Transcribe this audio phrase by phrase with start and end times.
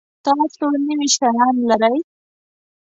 [0.25, 1.95] تاسو نوي شیان لرئ؟